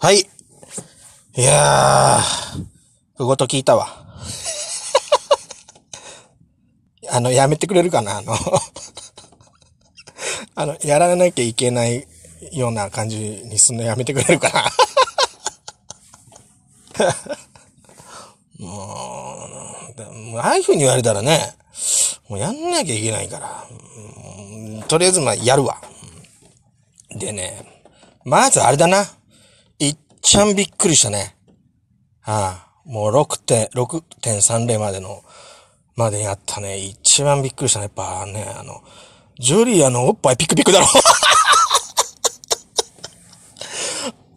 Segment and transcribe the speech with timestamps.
[0.00, 0.20] はい。
[0.20, 0.24] い
[1.42, 2.22] やー、
[3.16, 3.88] ふごと聞いたわ。
[7.10, 8.32] あの、やめてくれるかなあの
[10.54, 12.06] あの、やらなきゃいけない
[12.52, 14.70] ような感じにすんのやめてくれるかな
[18.64, 19.34] も
[19.96, 21.56] う、ああいう風に言われたらね、
[22.28, 23.66] もうやんなきゃいけないから。
[24.86, 25.82] とりあえず、まあ、やるわ。
[27.10, 27.82] でね、
[28.22, 29.17] まずあれだな。
[30.28, 31.38] いっちゃんびっくりしたね。
[32.22, 35.22] ああ、もう6.6.30までの、
[35.96, 36.76] までやったね。
[36.76, 37.84] 一番びっくりしたね。
[37.84, 38.82] やっぱね、あの、
[39.40, 40.86] ジュリアのおっぱいピクピクだろ。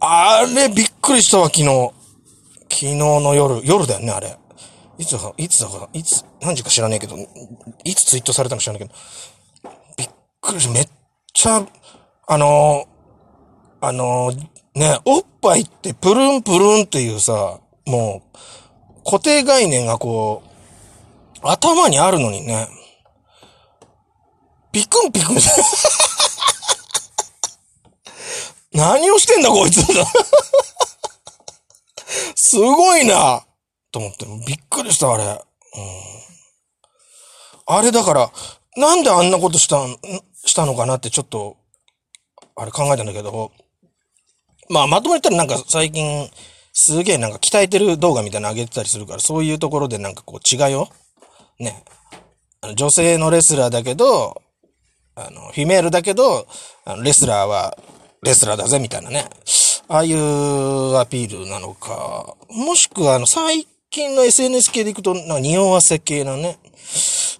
[0.00, 1.66] あれ、びっくりしたわ、昨日。
[2.70, 4.38] 昨日の夜、夜だよね、あれ。
[4.96, 7.18] いついつだか、いつ、何時か知らねえけど、
[7.84, 8.94] いつツイートされたのか知らないけど、
[9.98, 10.08] びっ
[10.40, 10.72] くりした。
[10.72, 10.88] めっ
[11.34, 11.66] ちゃ、
[12.28, 12.86] あの、
[13.82, 14.32] あの、
[14.74, 18.38] ね、おっぱいってプルンプルンっていうさ、もう、
[19.04, 20.48] 固定概念がこう、
[21.42, 22.68] 頭にあるのにね、
[24.72, 25.36] ピクンピクン。
[28.72, 29.82] 何をしてんだこいつ。
[32.34, 33.44] すごいな。
[33.90, 35.24] と思って、びっくりした、あれ。
[35.24, 35.42] うん。
[37.66, 38.32] あれだから、
[38.76, 39.86] なんであんなことした、
[40.46, 41.58] したのかなってちょっと、
[42.56, 43.52] あれ考えたんだけど、
[44.68, 46.28] まあ、まとめたらなんか最近、
[46.72, 50.88] すげえなんか鍛えてる動画みたいなの上げてたりするから、そういうところでなんかこう違いを、
[51.58, 51.84] ね、
[52.76, 54.40] 女性のレスラーだけど、
[55.14, 56.46] あの、フィメールだけど、
[57.02, 57.76] レスラーは
[58.22, 59.26] レスラーだぜみたいなね。
[59.88, 66.58] ああいうアピールなのか、もしくはあの、最近の SNS 系でいくと、匂わせ系なね。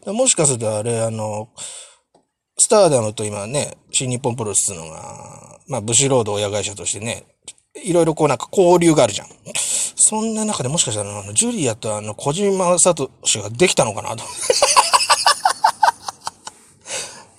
[0.07, 1.48] もしかするとあれ、あの、
[2.63, 7.25] スターダムと今ね、新日本プロレスのが、まあ、ブシロード親会社としてね、
[7.85, 9.27] いろいろこうなんか交流があるじゃん。
[9.97, 13.11] そんな中でもしかしたら、あの、ジュリアとあの、小島聡
[13.42, 14.23] ができたのかなと。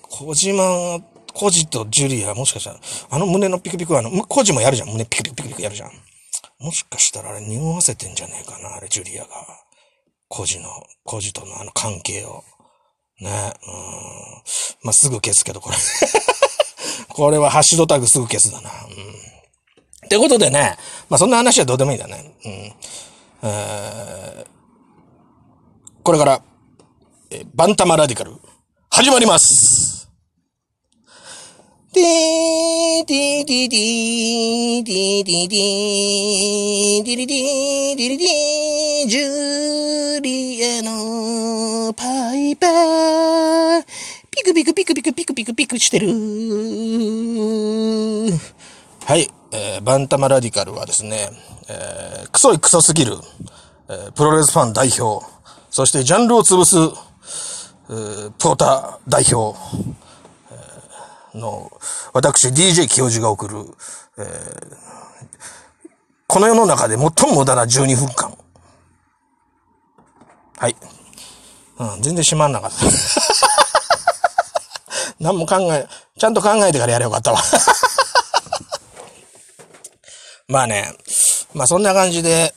[0.09, 0.99] 小島、
[1.33, 4.89] コジとジュリア、もしかしたら、あの胸のピクピクは、あの、コジもやるじゃん。
[4.89, 5.91] 胸ピクピクピクピクやるじゃん。
[6.59, 9.29] もしかしたらあれ匂わせてんじゃねえかな、あれ、ジュリアが。
[10.27, 10.67] コジの、
[11.05, 12.43] コジとのあの関係を。
[13.23, 13.73] ね、うん。
[14.83, 15.75] まあ、すぐ消すけど、これ
[17.09, 18.69] これはハッシュドタグすぐ消すだな。
[18.69, 18.93] うん。
[20.05, 20.77] ってことでね、
[21.09, 22.35] まあ、そんな話はどうでもいいだね。
[22.45, 22.73] うん。
[23.43, 24.47] えー、
[26.03, 26.41] これから、
[27.31, 28.33] えバンタマラディカル、
[28.89, 30.09] 始まります
[31.93, 43.12] ティー、ティー、ティー、ティー、ティー、ティー、ティー、ティリティー、ティリティー、ジュリアのパイパー、ピク
[45.23, 46.07] ピクピクピクしてる。
[49.05, 51.29] はい、えー、バンタマラディカルはですね、
[51.69, 53.13] えー、クソいクソすぎる、
[53.87, 55.25] えー、プロレスファン代表、
[55.69, 56.75] そしてジャンルを潰す、
[57.89, 59.57] えー、ポーター代表、
[61.35, 61.71] の、
[62.13, 63.55] 私 DJ 教授が送る、
[64.17, 64.25] えー、
[66.27, 68.37] この世の中で最も無駄な12分間。
[70.57, 70.75] はい。
[71.79, 73.82] うん、全然閉まんなかった。
[75.23, 75.87] 何も考え、
[76.19, 77.41] ちゃんと考えてからやればよかったわ。
[80.47, 80.93] まあね、
[81.53, 82.53] まあそんな感じで、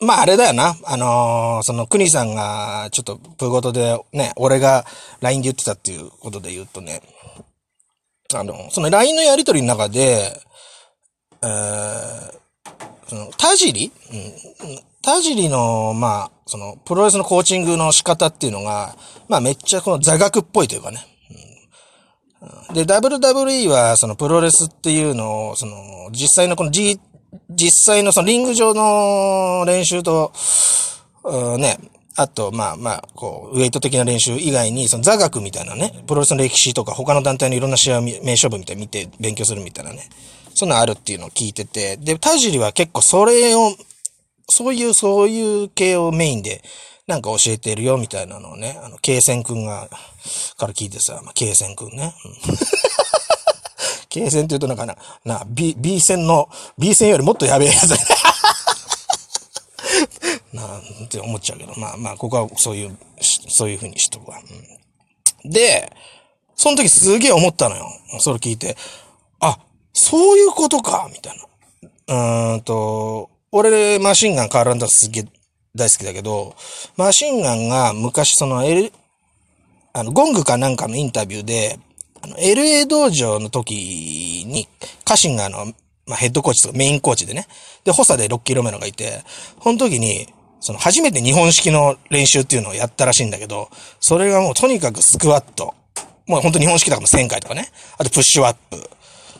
[0.00, 0.76] まああれだよな。
[0.84, 4.84] あのー、その国さんがちょっとプーごとでね、俺が
[5.20, 7.00] LINE で言ってたっていうことで言うとね、
[8.34, 10.38] あの、その LINE のやりとりの中で、
[11.42, 12.38] えー、
[13.08, 13.86] その、田尻？
[13.86, 14.78] うん。
[15.02, 18.96] 田尻の、まあ、その、プロレスのコーチングの仕方っていうのが、
[19.28, 20.98] まあ、めっちゃこの座学っぽいというかね。
[22.72, 27.00] で、WWE は、その、プロレスっていうのを、その、実際のこの G、
[27.50, 30.32] 実際のそのリング上の練習と、
[31.24, 31.78] うん、ね、
[32.16, 40.08] あと、まあまあ、こう、ウェイト的な練習以外に、その座学みたいなね、プロレスの歴史とか他の団体のいろんな試合を名勝負みたいに見て勉強するみたいなね、
[40.54, 43.72] そんなあるっていうのを聞いてて、で、田尻は結構それを、
[44.48, 46.62] そういう、そういう系をメインで、
[47.06, 49.88] なんか教えてるよ、みたいなのをね、あの、ケイセン君が、
[50.56, 52.14] から聞いてさ、まあ、ケイセン君ね。
[54.08, 57.88] ケイセンって言うとなんかな、な、B、B 戦の、B 戦よりもっとやべえやつ
[60.52, 62.98] なんて思っちゃうけど、まあまあ、ここはそういう、
[63.48, 64.40] そういう風にしとくわ。
[65.44, 65.92] うん、で、
[66.56, 67.86] その時すげえ思ったのよ。
[68.18, 68.76] それ聞いて。
[69.40, 69.58] あ、
[69.92, 71.36] そういうことかみたい
[72.06, 72.08] な。
[72.08, 75.24] うーんと、俺、マシンガンカーランダーすげえ
[75.74, 76.54] 大好きだけど、
[76.96, 78.92] マシンガンが昔その L、
[79.94, 81.78] あの、ゴングかなんかのインタビューで、
[82.22, 84.68] あの、LA 道場の時に、
[85.04, 85.66] 家臣があの、
[86.06, 87.46] まあヘッドコーチとかメインコーチでね。
[87.84, 89.22] で、補佐で6キロ目のがいて、
[89.62, 90.26] その時に、
[90.60, 95.74] その初めて日本式の練習っていうのをやったらしいんだけど、それがもうとにかくスクワット。
[96.26, 97.70] もう本当日本式だから1000回とかね。
[97.96, 98.90] あとプッシュアップ。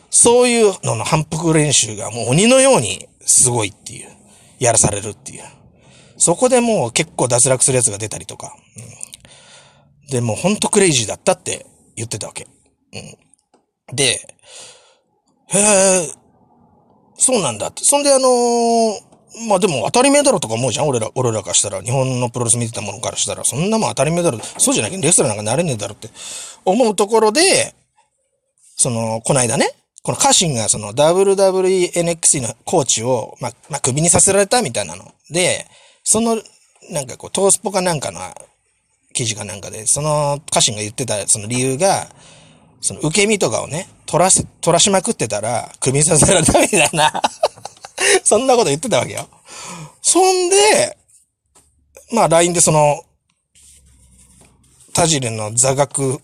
[0.09, 4.09] そういうのの反復練習がもう鬼のようにすごいっていう。
[4.59, 5.43] やらされるっていう。
[6.17, 8.53] そこでもう結構脱落するやつが出たりとか。
[10.09, 11.65] で、もうほんとクレイジーだったって
[11.95, 12.47] 言ってたわけ。
[12.93, 14.03] うん、で、
[15.47, 16.11] へえ、
[17.17, 17.83] そうなんだって。
[17.83, 19.09] そんであのー
[19.47, 21.81] まあでも当たり前だろとか思うじゃん俺ら、俺らからしたら。
[21.81, 24.39] 日本のプロレス見てたものからしたら、そんなもん当たり前だろ。
[24.57, 26.09] そうじゃなきゃレストラーなんかなれねえだろって
[26.65, 27.75] 思うところで、
[28.75, 29.71] その、この間ね、
[30.03, 35.13] この家臣がその WWENXC のコーチを、まあ、まあ、首にさせられたみたいなの。
[35.29, 35.65] で、
[36.03, 36.41] その、
[36.91, 38.19] なんかこう、トースポかなんかの
[39.13, 42.07] 記事かなんかで、その家臣が言ってたその理由が、
[42.81, 47.21] その受け身とかをね、取らせ、取らしまくってたら、首にさせられたみたいな
[48.23, 49.27] そんなこと言ってたわけよ。
[50.01, 50.97] そんで、
[52.11, 53.03] まあ LINE でその、
[54.93, 56.21] 田尻の座学、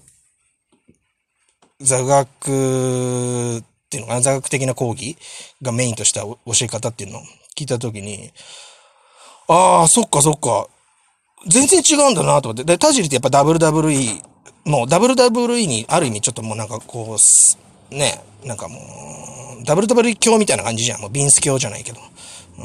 [1.81, 5.17] 座学っていうのかな、座学的な講義
[5.61, 7.21] がメインとした教え方っていうのを
[7.57, 8.31] 聞いたときに、
[9.47, 10.67] ああ、そっかそっか。
[11.47, 12.63] 全然違うんだなと思って。
[12.63, 14.23] で、田尻ってやっぱ WWE、
[14.65, 17.17] もう WWE にある意味ちょっともうなんかこ
[17.91, 18.79] う、ね、なんかも
[19.59, 21.01] う、WWE 教みたいな感じじゃん。
[21.01, 21.99] もうビンス教じゃないけど。
[22.57, 22.63] う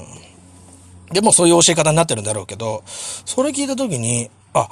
[1.10, 1.12] ん。
[1.12, 4.68] でもそういう教え方になってるんだろうけど、それ聞いたときに、あ、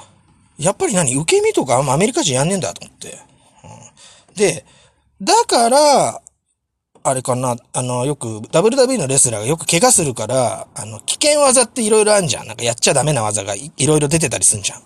[0.59, 1.15] やっぱり何？
[1.15, 3.19] 受け身とかあアメリカ人やんねえんだと思って。
[4.39, 4.65] で、
[5.21, 6.23] だから、
[7.03, 12.47] あれかな、あの、よく、WWE のレスラーがよく怪我するから、あの、危険技っていろいろあるじゃん。
[12.47, 14.83] なんかやっちゃダメな技がいろいろ出てたりすんじゃん。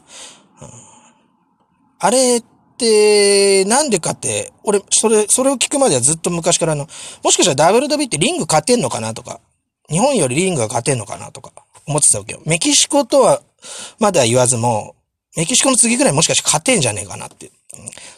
[1.99, 2.43] あれ
[2.78, 6.88] で、なんでかって、俺、それ、それを聞くまではずっと昔からあの、
[7.22, 9.40] もしかしたら WWE ってリング勝てんのかなとか、
[9.88, 11.52] 日本よりリングが勝てんのかなとか、
[11.87, 12.40] 思ってたわけよ。
[12.46, 13.43] メキシコとは、
[14.00, 14.96] までは言わずも、
[15.37, 17.52] メキシコの次ぐらいもしかして勝てんじゃねえかなって。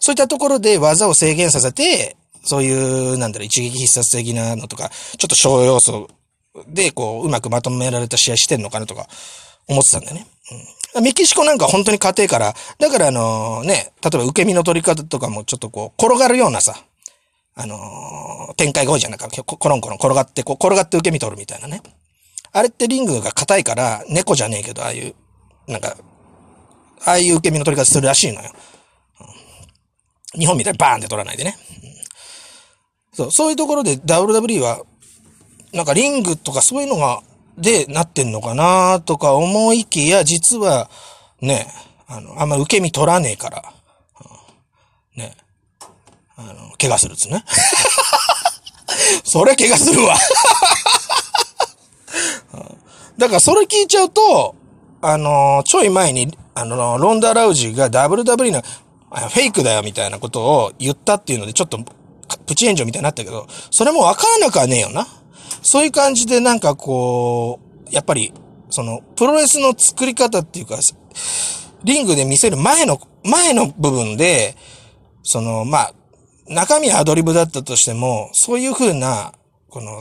[0.00, 6.08] そういったところで技を制限させて、そういう、なんだろう、一撃必殺的なのとか、ちょっと小要素
[6.68, 9.08] で、こう、うまくまとめられた試合してんのかなとか、
[9.66, 10.26] 思ってたんだよね。
[10.94, 16.76] うん、メキシコなんか本当に家庭から、だからあのね、例えば受け身の取り方とかもちょっとこう、転がるようなさ、
[17.56, 19.28] あのー、展開が多いじゃないか。
[19.28, 21.82] コロンコロン転がって、こう、転がって受け身取るみたいなね。
[22.52, 25.14] あれってリングが硬いから、猫じゃねえけど、ああいう、
[25.70, 25.96] なんか、
[27.04, 28.50] ああいう受け身の取り方するらしいのよ。
[30.38, 31.56] 日本みたいにバーンって取らないでね。
[33.12, 34.82] そう、そういうところで WWE は、
[35.72, 37.22] なんかリングとかそういうのが
[37.58, 40.90] でなってんのかなとか思いきや、実は、
[41.40, 41.66] ね、
[42.06, 43.62] あの、あんま受け身取らねえから、
[45.16, 45.36] ね、
[46.36, 47.44] あの、怪我するっつね。
[49.24, 50.16] それ怪我するわ
[53.16, 54.54] だからそれ聞いちゃうと、
[55.00, 58.62] あの、ちょい前に、あの、ロンダ・ラウジが WWE の
[59.14, 61.78] フェイクだよみたいなことを言ったっていうので、ちょっと
[62.46, 65.06] プチ炎上みたいになったけど、それもわからなくはねえよな。
[65.62, 68.32] そういう感じでなんかこう、やっぱり、
[68.70, 70.78] その、プロレスの作り方っていうか、
[71.84, 74.56] リングで見せる前の、前の部分で、
[75.22, 75.94] その、まあ、
[76.48, 79.32] 中身はアドリブだったとしても、そういう風な、
[79.68, 80.00] この、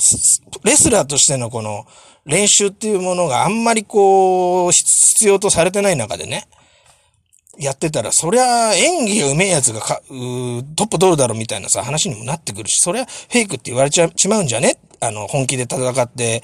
[0.64, 1.86] レスラーとしてのこの、
[2.26, 6.48] 練習っていうものがあんまりこう、必要とされてない中でね、
[7.60, 10.14] やってたら、そりゃ演技がうめえやつがか、う
[10.76, 14.80] トップ取るだろみたいなさ、話にもなってくるし、そりゃフェイクって言われちゃ、ちまうんじゃね？
[15.00, 16.42] あの、本気で戦って、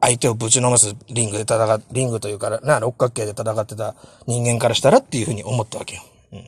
[0.00, 3.94] 相手をぶちのますリングで戦、リングというから、な、六角形で戦ってた
[4.26, 6.02] 人間からしたらっていうふうに思ったわけよ。
[6.32, 6.44] うん。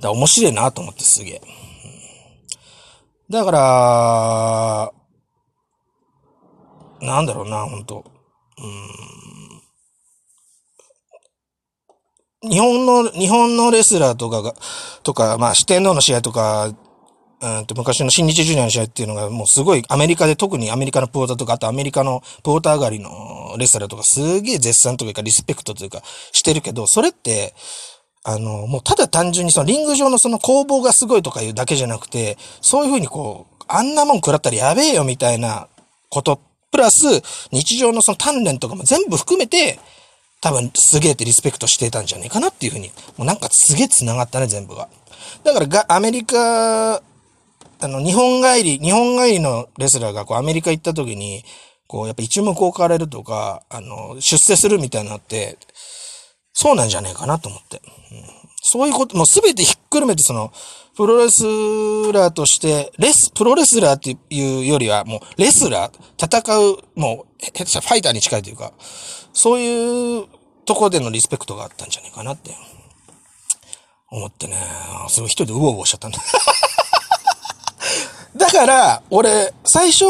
[0.00, 1.42] だ面白いなと思ってすげえ。
[3.28, 4.92] だから、
[7.06, 8.04] なんだろうな、ほんと。
[8.58, 9.29] うん。
[12.42, 14.54] 日本の、日本のレスラーとかが、
[15.02, 16.72] とか、まあ、四天王の試合とか、
[17.42, 27.54] うんと昔の新日ジュニアの試合っていうのがもうすごいアメリカで特にアメリカのポーターとかあとアメリカのポーター上がりのレスラーとかすげえ絶賛というかリスペクトというかしてるけど、それって、
[28.24, 35.68] あの、もうただ単純にそのリング上のその攻防がすごいとかいうだけじゃなくて、そういうふうにこう、あんなもん食らったらやべえよみたいな
[36.10, 39.78] こと、プラス日常のその鍛錬とかも全部含めて、
[40.40, 44.88] 多分すげえってリスペクトしてたんじゃねえかなっていうふうに、もうなんかすげえ繋がったね、全部が。
[45.44, 47.02] だからが、アメリカ
[47.82, 51.44] あの、日本帰り、日本帰りのレスラーがこうアメリカ行った時に、
[51.86, 55.58] こう、やっぱ一目置かれるとか、あの、出世するみたいなのって、
[56.52, 57.80] そうなんじゃねえかなと思って。
[58.12, 58.24] うん、
[58.62, 60.52] そういうこと、もうすべてひっくるめてその、
[60.94, 61.42] プロレス
[62.12, 65.92] ラーとして、レス、プロレスラーっていうよりは、もう、レスラー、
[66.22, 68.74] 戦う、もう、ファイターに近いというか、
[69.32, 70.26] そういう
[70.64, 72.54] とこでのリスペクトがあったんじゃないかなって、
[74.10, 74.56] 思ってね、
[75.08, 76.18] すごい一人でウォウォウしちゃったんだ。
[78.36, 80.04] だから、俺、最初、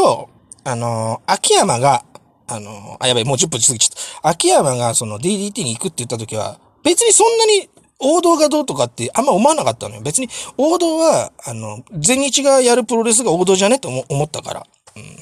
[0.63, 2.03] あの、秋山が、
[2.47, 4.29] あの、あ、やばい、もう10分過ぎちゃった。
[4.29, 10.01] 秋山がその DDT に行くって言った時は、別にそんなに王道がどうとかってあんま思わなかったのよ。
[10.01, 14.67] 別に王道は、あの、全日がやるプロレスが王道じゃねと思ったから。
[14.95, 15.17] うん。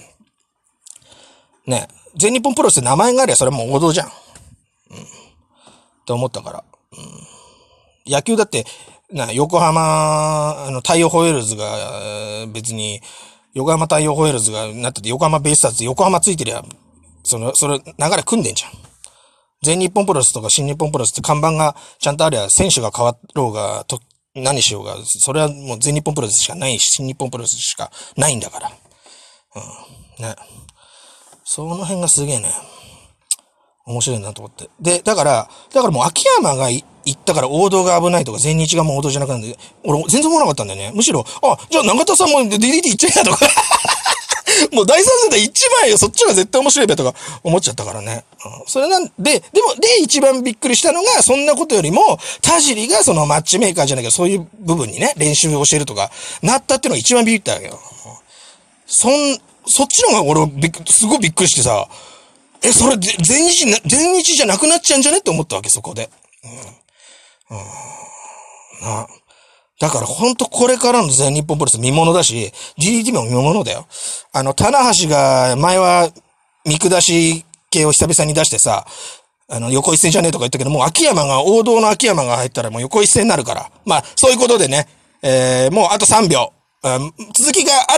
[1.71, 1.87] ね。
[2.15, 4.07] 全日本プロレスって名前がありゃそれはもう王道じゃん。
[4.07, 4.11] うん。
[4.11, 4.13] っ
[6.05, 6.63] て思ったから。
[6.93, 8.11] うん。
[8.11, 8.65] 野球だって、
[9.11, 13.01] な、横浜、あの、大洋ホエールズが、別に、
[13.53, 16.63] 横浜大洋ホエールズがなってて、横浜ベイスターズ横浜ついてりゃ、
[17.23, 18.71] その、それ、流れ組んでんじゃん。
[19.61, 23.99] 全日本プロレスとか新日本プロレスって看板がちゃんとありゃ、選手が変わろうが、と、
[24.35, 28.71] 何しようが、それはもう全日本プロレスしかないし、新日本プロレスしかないんだから。
[30.19, 30.23] うん。
[30.23, 30.35] ね。
[31.51, 32.51] その辺がすげえね、
[33.87, 34.69] 面白いなと思って。
[34.79, 40.91] で、だから、だからもう秋山が行ったから王道が危ないとか、全日がもう王道じゃなくなって、俺全然思わなかったんだよね。
[40.93, 43.47] むしろ、あ、じゃあ永田さんも DDT 行っちゃえやとか
[44.73, 48.25] もう第三世代一番よ、そっちが絶対面白いべとか思っちゃったからね。
[48.45, 56.11] うん、それなんで、でも、で、一番びっくりしたのが、そんなことよりも、田尻がそのマッチメーカーじゃないけど、そういう部分にね、練習を教えるとか、
[56.43, 57.79] なったっていうのが一番ビビったわけよ。
[58.85, 61.87] そん、そっちの方が俺びっ、すごいびっくりしてさ、
[62.61, 65.19] え、それ、全日、全日じゃなくなっちゃうんじゃね？
[65.19, 66.09] って思ったわけ、そこで。
[66.43, 67.57] うん。
[67.57, 67.65] うん。
[68.81, 69.07] な。
[69.79, 73.87] だからほんとこれからの全日本プロレス見物だし、GDT も見物だよ。
[74.33, 76.11] あの、棚橋が前は
[76.65, 78.85] 見下し系を久々に出してさ、
[79.47, 83.71] あの、横一線じゃねえとか言ったけど、もう秋山が、王道の秋山が入ったらもう横一線になるから。
[83.85, 84.87] まあ、そういうことでね、
[85.21, 86.51] えー、もうあと3秒。
[86.81, 87.97] 続きがあ